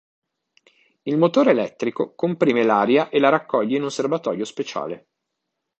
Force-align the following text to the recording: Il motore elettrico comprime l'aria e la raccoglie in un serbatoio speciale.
Il 1.03 1.15
motore 1.15 1.51
elettrico 1.51 2.15
comprime 2.15 2.63
l'aria 2.63 3.09
e 3.09 3.19
la 3.19 3.29
raccoglie 3.29 3.77
in 3.77 3.83
un 3.83 3.91
serbatoio 3.91 4.45
speciale. 4.45 5.09